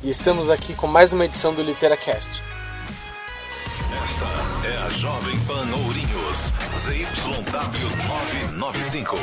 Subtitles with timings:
[0.00, 2.40] E estamos aqui com mais uma edição do Literacast.
[4.04, 4.24] Esta
[4.64, 9.18] é a Jovem Pan Ourinhos, ZYW995.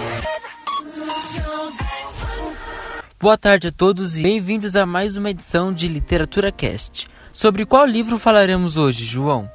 [3.21, 7.07] Boa tarde a todos e bem-vindos a mais uma edição de Literatura Cast.
[7.31, 9.49] Sobre qual livro falaremos hoje, João?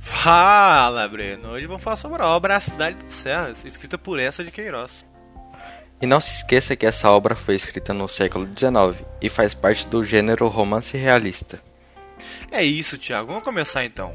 [0.00, 1.50] Fala, Breno.
[1.50, 5.06] Hoje vamos falar sobre a obra A Cidade das Serras, escrita por essa de Queiroz.
[6.04, 9.88] E não se esqueça que essa obra foi escrita no século XIX e faz parte
[9.88, 11.62] do gênero romance realista.
[12.50, 13.28] É isso, Thiago.
[13.28, 14.14] Vamos começar então.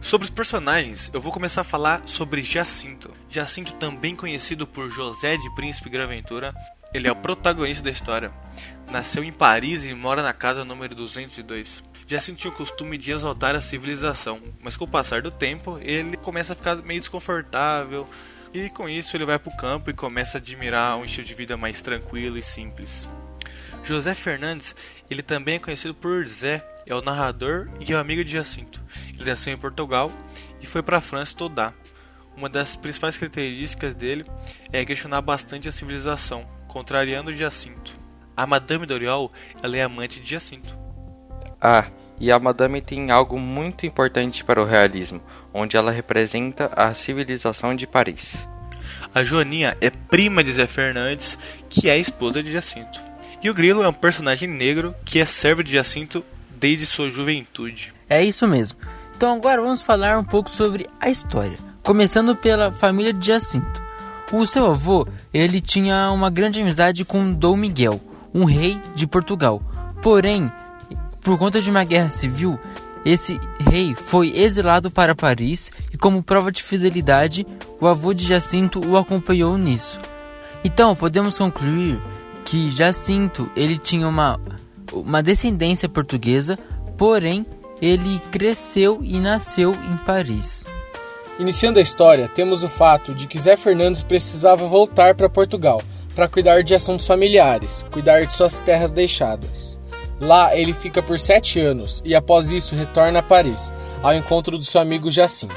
[0.00, 3.14] Sobre os personagens, eu vou começar a falar sobre Jacinto.
[3.28, 6.52] Jacinto, também conhecido por José de Príncipe Graventura,
[6.92, 8.32] ele é o protagonista da história.
[8.90, 11.84] Nasceu em Paris e mora na casa número 202.
[12.04, 16.16] Jacinto tinha o costume de exaltar a civilização, mas com o passar do tempo, ele
[16.16, 18.08] começa a ficar meio desconfortável,
[18.52, 21.34] e com isso ele vai para o campo e começa a admirar um estilo de
[21.34, 23.08] vida mais tranquilo e simples.
[23.82, 24.74] José Fernandes,
[25.08, 28.82] ele também é conhecido por Zé, é o narrador e é o amigo de Jacinto.
[29.14, 30.10] Ele nasceu em Portugal
[30.60, 31.74] e foi para a França estudar.
[32.36, 34.26] Uma das principais características dele
[34.72, 37.96] é questionar bastante a civilização, contrariando Jacinto.
[38.36, 40.76] A Madame Doriol, ela é amante de Jacinto.
[41.60, 41.86] Ah,
[42.18, 45.20] e a Madame tem algo muito importante para o realismo,
[45.52, 48.46] onde ela representa a civilização de Paris.
[49.14, 53.00] A Joaninha é prima de Zé Fernandes, que é esposa de Jacinto.
[53.42, 57.94] E o Grilo é um personagem negro que é servo de Jacinto desde sua juventude.
[58.08, 58.78] É isso mesmo.
[59.16, 63.82] Então agora vamos falar um pouco sobre a história, começando pela família de Jacinto.
[64.32, 68.00] O seu avô, ele tinha uma grande amizade com Dom Miguel,
[68.34, 69.62] um rei de Portugal.
[70.02, 70.50] Porém,
[71.26, 72.56] por conta de uma guerra civil,
[73.04, 77.44] esse rei foi exilado para Paris e, como prova de fidelidade,
[77.80, 79.98] o avô de Jacinto o acompanhou nisso.
[80.62, 82.00] Então, podemos concluir
[82.44, 84.38] que Jacinto ele tinha uma,
[84.92, 86.56] uma descendência portuguesa,
[86.96, 87.44] porém
[87.82, 90.64] ele cresceu e nasceu em Paris.
[91.40, 95.82] Iniciando a história, temos o fato de que Zé Fernandes precisava voltar para Portugal
[96.14, 99.75] para cuidar de assuntos familiares, cuidar de suas terras deixadas.
[100.20, 103.72] Lá ele fica por sete anos e após isso retorna a Paris,
[104.02, 105.56] ao encontro do seu amigo Jacinto.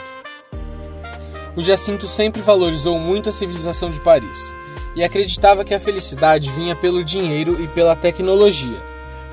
[1.55, 4.53] O Jacinto sempre valorizou muito a civilização de Paris
[4.95, 8.83] e acreditava que a felicidade vinha pelo dinheiro e pela tecnologia,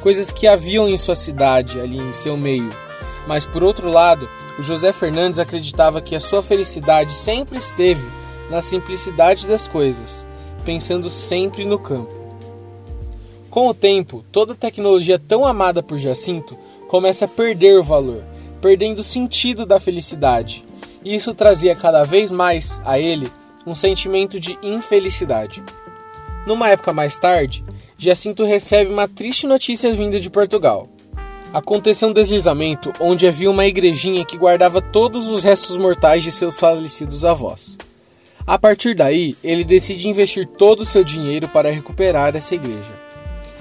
[0.00, 2.70] coisas que haviam em sua cidade, ali em seu meio.
[3.26, 4.28] Mas por outro lado,
[4.58, 8.06] o José Fernandes acreditava que a sua felicidade sempre esteve
[8.48, 10.26] na simplicidade das coisas,
[10.64, 12.25] pensando sempre no campo.
[13.56, 16.54] Com o tempo, toda tecnologia tão amada por Jacinto
[16.88, 18.22] começa a perder o valor,
[18.60, 20.62] perdendo o sentido da felicidade.
[21.02, 23.32] E isso trazia cada vez mais a ele
[23.66, 25.64] um sentimento de infelicidade.
[26.46, 27.64] Numa época mais tarde,
[27.96, 30.86] Jacinto recebe uma triste notícia vinda de Portugal.
[31.50, 36.60] Aconteceu um deslizamento onde havia uma igrejinha que guardava todos os restos mortais de seus
[36.60, 37.78] falecidos avós.
[38.46, 43.05] A partir daí, ele decide investir todo o seu dinheiro para recuperar essa igreja.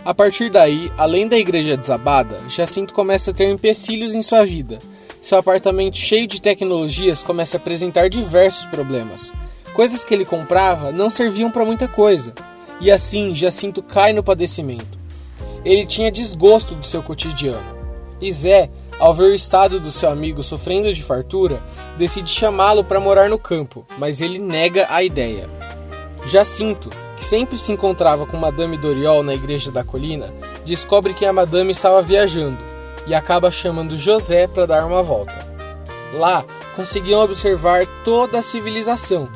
[0.06, 4.78] A partir daí, além da igreja desabada, Jacinto começa a ter empecilhos em sua vida.
[5.20, 9.34] Seu apartamento cheio de tecnologias começa a apresentar diversos problemas.
[9.74, 12.36] Coisas que ele comprava não serviam para muita coisa.
[12.80, 15.00] E assim, Jacinto cai no padecimento.
[15.66, 17.76] Ele tinha desgosto do seu cotidiano.
[18.22, 21.64] E Zé, ao ver o estado do seu amigo sofrendo de fartura,
[21.98, 25.50] decide chamá-lo para morar no campo, mas ele nega a ideia.
[26.28, 30.34] Jacinto, que sempre se encontrava com Madame Doriol na igreja da colina,
[30.66, 32.58] descobre que a Madame estava viajando
[33.08, 35.34] e acaba chamando José para dar uma volta.
[36.14, 36.44] Lá,
[36.76, 39.30] conseguiam observar toda a civilização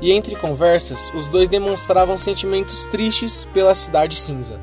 [0.00, 4.60] e entre conversas, os dois demonstravam sentimentos tristes pela cidade cinza.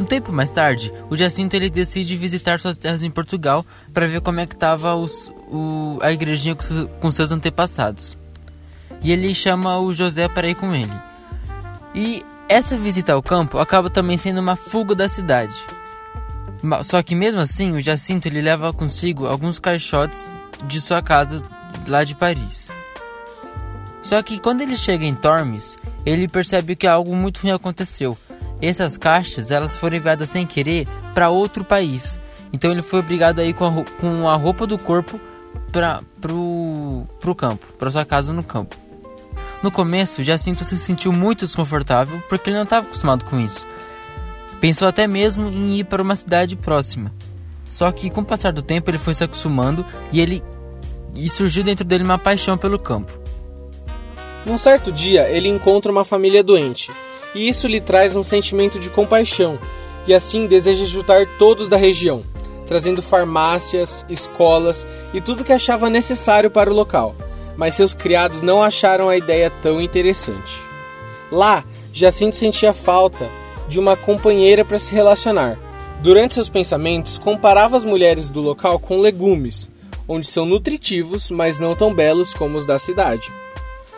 [0.00, 4.20] Um tempo mais tarde, o Jacinto ele decide visitar suas terras em Portugal para ver
[4.20, 4.94] como é que estava
[6.00, 6.56] a igrejinha
[7.00, 8.16] com seus antepassados.
[9.02, 10.92] E ele chama o José para ir com ele.
[11.94, 15.54] E essa visita ao campo acaba também sendo uma fuga da cidade.
[16.82, 20.28] Só que mesmo assim, o Jacinto ele leva consigo alguns caixotes
[20.66, 21.42] de sua casa
[21.86, 22.68] lá de Paris.
[24.02, 28.16] Só que quando ele chega em Tormes, ele percebe que algo muito ruim aconteceu.
[28.60, 32.18] Essas caixas elas foram enviadas sem querer para outro país.
[32.52, 35.20] Então ele foi obrigado a ir com a, com a roupa do corpo
[35.70, 38.87] para pro campo, para sua casa no campo.
[39.62, 43.66] No começo, Jacinto se sentiu muito desconfortável porque ele não estava acostumado com isso.
[44.60, 47.12] Pensou até mesmo em ir para uma cidade próxima.
[47.66, 50.42] Só que com o passar do tempo ele foi se acostumando e ele
[51.14, 53.12] e surgiu dentro dele uma paixão pelo campo.
[54.46, 56.90] Num certo dia, ele encontra uma família doente
[57.34, 59.58] e isso lhe traz um sentimento de compaixão,
[60.06, 62.22] e assim deseja juntar todos da região,
[62.66, 67.14] trazendo farmácias, escolas e tudo que achava necessário para o local,
[67.58, 70.56] mas seus criados não acharam a ideia tão interessante.
[71.30, 73.28] Lá, Jacinto sentia falta
[73.68, 75.58] de uma companheira para se relacionar.
[76.00, 79.68] Durante seus pensamentos, comparava as mulheres do local com legumes,
[80.06, 83.28] onde são nutritivos, mas não tão belos como os da cidade.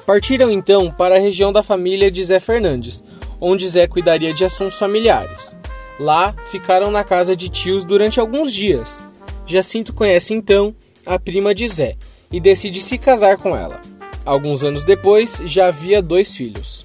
[0.06, 3.04] Partiram então para a região da família de Zé Fernandes,
[3.38, 5.54] onde Zé cuidaria de assuntos familiares.
[5.98, 9.02] Lá ficaram na casa de tios durante alguns dias.
[9.46, 10.74] Jacinto conhece então
[11.04, 11.98] a prima de Zé
[12.32, 13.80] e decide se casar com ela.
[14.24, 16.84] Alguns anos depois, já havia dois filhos.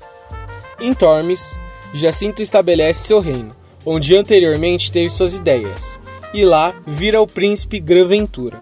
[0.79, 1.59] Em Tormes,
[1.93, 3.55] Jacinto estabelece seu reino,
[3.85, 5.99] onde anteriormente teve suas ideias,
[6.33, 8.61] e lá vira o príncipe Graventura.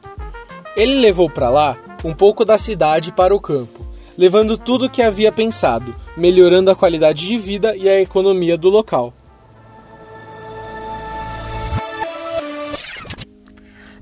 [0.76, 3.86] Ele levou para lá um pouco da cidade para o campo,
[4.18, 8.70] levando tudo o que havia pensado, melhorando a qualidade de vida e a economia do
[8.70, 9.14] local.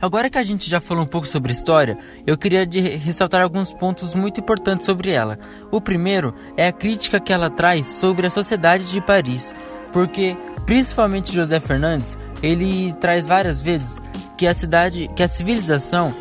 [0.01, 1.95] Agora que a gente já falou um pouco sobre história,
[2.25, 2.67] eu queria
[2.97, 5.37] ressaltar alguns pontos muito importantes sobre ela.
[5.69, 9.53] O primeiro é a crítica que ela traz sobre a sociedade de Paris,
[9.93, 14.01] porque principalmente José Fernandes, ele traz várias vezes
[14.35, 16.11] que a cidade, que a civilização,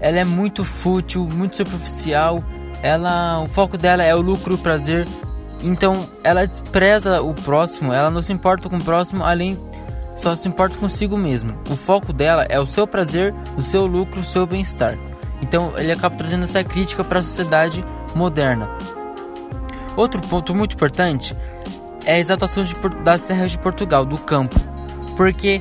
[0.00, 2.44] ela é muito fútil, muito superficial.
[2.82, 5.08] Ela, o foco dela é o lucro, o prazer.
[5.62, 9.58] Então, ela despreza o próximo, ela não se importa com o próximo além
[10.16, 11.58] só se importa consigo mesmo.
[11.68, 14.96] O foco dela é o seu prazer, o seu lucro, o seu bem-estar.
[15.42, 17.84] Então ele acaba trazendo essa crítica para a sociedade
[18.14, 18.68] moderna.
[19.96, 21.36] Outro ponto muito importante
[22.04, 24.58] é a exaltação de, das serras de Portugal, do campo.
[25.16, 25.60] Porque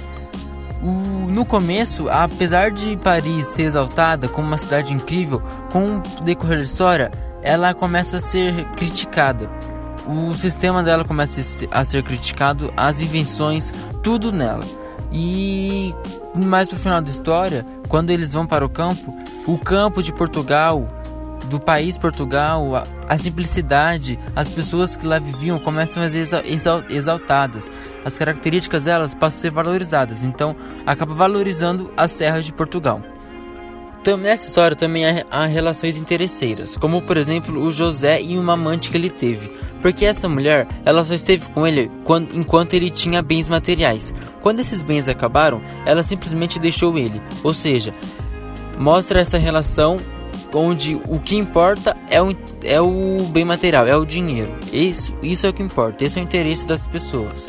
[0.82, 5.42] o, no começo, apesar de Paris ser exaltada como uma cidade incrível,
[5.72, 7.12] com o decorrer da história,
[7.42, 9.50] ela começa a ser criticada
[10.08, 14.66] o sistema dela começa a ser criticado, as invenções, tudo nela.
[15.12, 15.94] E
[16.36, 19.16] mais pro final da história, quando eles vão para o campo,
[19.46, 20.88] o campo de Portugal,
[21.50, 26.26] do país Portugal, a, a simplicidade, as pessoas que lá viviam começam a ser
[26.90, 27.70] exaltadas.
[28.04, 33.02] As características delas passam a ser valorizadas, então acaba valorizando as serras de Portugal.
[34.12, 38.98] Nessa história também há relações interesseiras, como por exemplo o José e uma amante que
[38.98, 39.50] ele teve,
[39.82, 44.14] porque essa mulher ela só esteve com ele quando, enquanto ele tinha bens materiais.
[44.42, 47.94] Quando esses bens acabaram, ela simplesmente deixou ele, ou seja,
[48.78, 49.98] mostra essa relação
[50.54, 54.54] onde o que importa é o, é o bem material, é o dinheiro.
[54.72, 57.48] Isso, isso é o que importa, esse é o interesse das pessoas.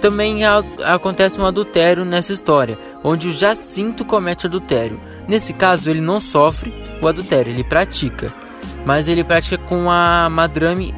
[0.00, 5.00] Também acontece um adultério nessa história, onde o Jacinto comete adultério.
[5.26, 8.32] Nesse caso, ele não sofre o adultério, ele pratica,
[8.84, 10.94] mas ele pratica com a Madame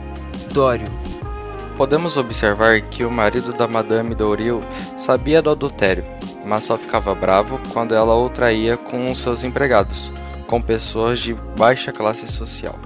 [0.53, 0.87] Dório.
[1.77, 4.63] Podemos observar que o marido da Madame Douril
[4.99, 6.05] sabia do adultério,
[6.45, 10.13] mas só ficava bravo quando ela o traía com seus empregados,
[10.47, 12.79] com pessoas de baixa classe social.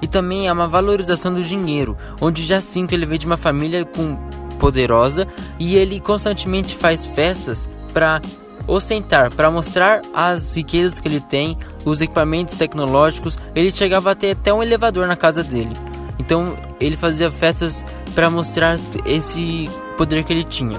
[0.00, 4.16] E também há uma valorização do dinheiro, onde Jacinto ele veio de uma família com
[4.60, 5.26] poderosa
[5.58, 8.20] e ele constantemente faz festas para
[8.66, 13.38] ostentar, para mostrar as riquezas que ele tem, os equipamentos tecnológicos.
[13.54, 15.72] Ele chegava a ter até um elevador na casa dele.
[16.18, 17.84] Então ele fazia festas
[18.14, 20.78] para mostrar esse poder que ele tinha.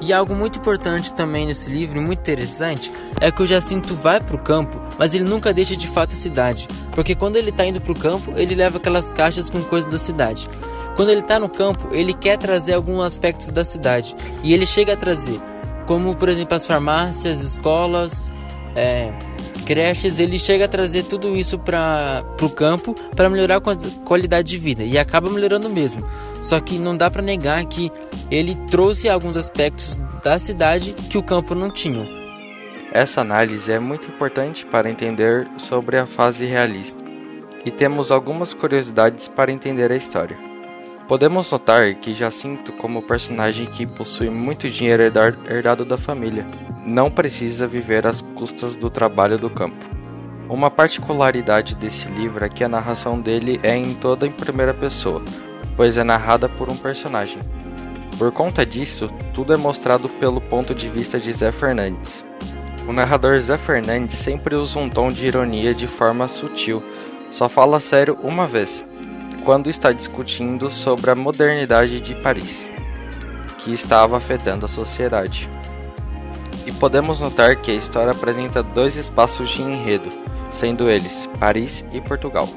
[0.00, 2.90] E algo muito importante também nesse livro, muito interessante,
[3.20, 6.18] é que o Jacinto vai para o campo, mas ele nunca deixa de fato a
[6.18, 6.66] cidade.
[6.90, 9.98] Porque quando ele está indo para o campo, ele leva aquelas caixas com coisas da
[9.98, 10.50] cidade.
[10.96, 14.94] Quando ele está no campo, ele quer trazer alguns aspectos da cidade e ele chega
[14.94, 15.40] a trazer,
[15.86, 18.30] como por exemplo as farmácias, escolas,
[18.74, 19.12] é,
[19.64, 20.18] creches.
[20.18, 24.82] Ele chega a trazer tudo isso para o campo para melhorar a qualidade de vida
[24.82, 26.06] e acaba melhorando mesmo.
[26.42, 27.90] Só que não dá para negar que
[28.30, 32.08] ele trouxe alguns aspectos da cidade que o campo não tinha.
[32.92, 37.02] Essa análise é muito importante para entender sobre a fase realista.
[37.64, 40.51] E temos algumas curiosidades para entender a história.
[41.08, 46.46] Podemos notar que Jacinto, como personagem que possui muito dinheiro herdado da família,
[46.86, 49.84] não precisa viver às custas do trabalho do campo.
[50.48, 55.22] Uma particularidade desse livro é que a narração dele é em toda em primeira pessoa,
[55.76, 57.38] pois é narrada por um personagem.
[58.18, 62.24] Por conta disso, tudo é mostrado pelo ponto de vista de Zé Fernandes.
[62.86, 66.82] O narrador Zé Fernandes sempre usa um tom de ironia de forma sutil,
[67.30, 68.84] só fala sério uma vez,
[69.44, 72.70] quando está discutindo sobre a modernidade de Paris,
[73.58, 75.50] que estava afetando a sociedade.
[76.64, 80.08] E podemos notar que a história apresenta dois espaços de enredo,
[80.50, 82.48] sendo eles Paris e Portugal.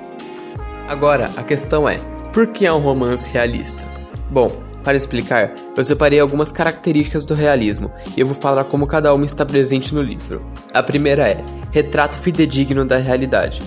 [0.87, 1.97] Agora, a questão é:
[2.31, 3.83] por que é um romance realista?
[4.29, 4.51] Bom,
[4.83, 9.25] para explicar, eu separei algumas características do realismo e eu vou falar como cada uma
[9.25, 10.45] está presente no livro.
[10.71, 13.63] A primeira é retrato fidedigno da realidade.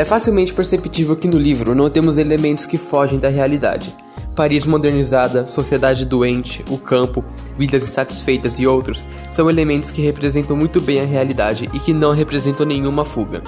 [0.00, 3.94] É facilmente perceptível que no livro não temos elementos que fogem da realidade.
[4.34, 7.22] Paris modernizada, sociedade doente, o campo,
[7.54, 12.14] vidas insatisfeitas e outros são elementos que representam muito bem a realidade e que não
[12.14, 13.42] representam nenhuma fuga.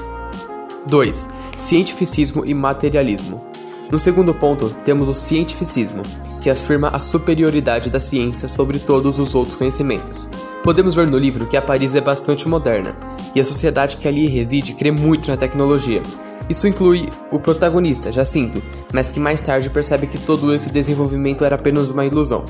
[0.87, 1.26] 2.
[1.56, 3.42] Cientificismo e materialismo.
[3.90, 6.02] No segundo ponto, temos o cientificismo,
[6.38, 10.28] que afirma a superioridade da ciência sobre todos os outros conhecimentos.
[10.62, 12.94] Podemos ver no livro que a Paris é bastante moderna,
[13.35, 16.02] e a sociedade que ali reside crê muito na tecnologia.
[16.49, 21.55] Isso inclui o protagonista, Jacinto, mas que mais tarde percebe que todo esse desenvolvimento era
[21.55, 22.45] apenas uma ilusão.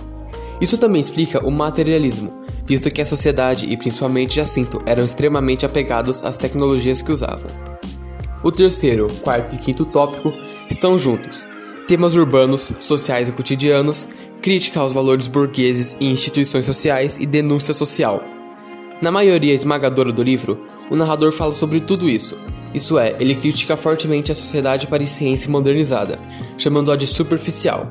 [0.61, 2.33] Isso também explica o materialismo,
[2.67, 7.51] visto que a sociedade e principalmente Jacinto eram extremamente apegados às tecnologias que usavam.
[8.43, 10.33] O terceiro, quarto e quinto tópico
[10.69, 11.47] estão juntos.
[11.87, 14.09] Temas urbanos, sociais e cotidianos,
[14.41, 18.23] crítica aos valores burgueses e instituições sociais e denúncia social.
[19.01, 22.37] Na maioria esmagadora do livro, o narrador fala sobre tudo isso.
[22.75, 26.19] Isso é, ele critica fortemente a sociedade parisiense modernizada,
[26.57, 27.88] chamando-a de superficial.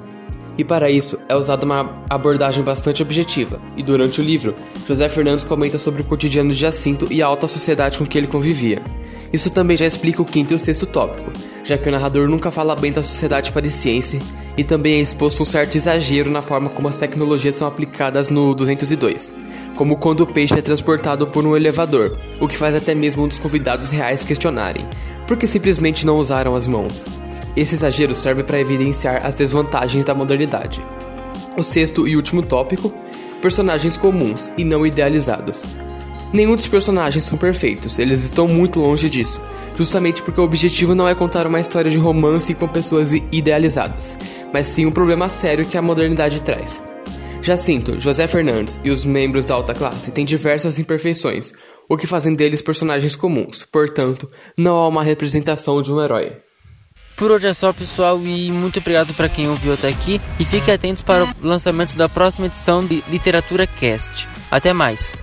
[0.57, 4.53] E para isso é usada uma abordagem bastante objetiva, e durante o livro,
[4.87, 8.27] José Fernandes comenta sobre o cotidiano de Jacinto e a alta sociedade com que ele
[8.27, 8.81] convivia.
[9.31, 11.31] Isso também já explica o quinto e o sexto tópico,
[11.63, 14.19] já que o narrador nunca fala bem da sociedade parisiense
[14.57, 18.53] e também é exposto um certo exagero na forma como as tecnologias são aplicadas no
[18.53, 19.33] 202,
[19.75, 23.27] como quando o peixe é transportado por um elevador, o que faz até mesmo um
[23.27, 24.85] dos convidados reais questionarem
[25.31, 27.05] por que simplesmente não usaram as mãos.
[27.55, 30.85] Esse exagero serve para evidenciar as desvantagens da modernidade.
[31.57, 32.91] O sexto e último tópico:
[33.41, 35.63] personagens comuns e não idealizados.
[36.33, 39.39] Nenhum dos personagens são perfeitos, eles estão muito longe disso,
[39.73, 44.17] justamente porque o objetivo não é contar uma história de romance com pessoas idealizadas,
[44.53, 46.90] mas sim um problema sério que a modernidade traz.
[47.41, 51.51] Jacinto, José Fernandes e os membros da alta classe têm diversas imperfeições,
[51.89, 56.37] o que fazem deles personagens comuns, portanto, não há uma representação de um herói.
[57.15, 60.19] Por hoje é só, pessoal, e muito obrigado para quem ouviu até aqui.
[60.39, 64.27] E fiquem atentos para o lançamento da próxima edição de Literatura Cast.
[64.49, 65.13] Até mais!